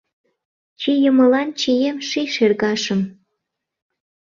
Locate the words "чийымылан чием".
0.79-1.97